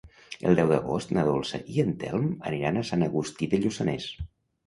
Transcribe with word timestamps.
El 0.51 0.55
deu 0.59 0.69
d'agost 0.69 1.11
na 1.17 1.25
Dolça 1.27 1.59
i 1.75 1.83
en 1.83 1.91
Telm 2.03 2.25
aniran 2.53 2.81
a 2.81 2.85
Sant 2.93 3.05
Agustí 3.09 3.51
de 3.53 3.59
Lluçanès. 3.67 4.09